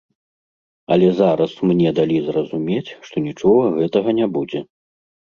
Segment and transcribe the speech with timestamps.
[0.93, 4.59] Але зараз мне далі зразумець, што нічога гэтага не будзе.